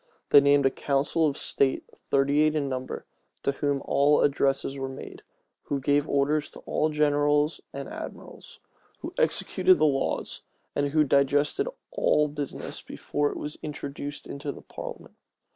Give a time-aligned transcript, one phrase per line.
[0.31, 3.05] They named a council of state, thirty eight in number,
[3.43, 5.21] to whom all addresses were made,
[5.65, 8.59] who gave orders to all generals and admirals,
[9.01, 10.41] who executed the laws,
[10.75, 15.13] and who digested all business before it was introduced into parliament.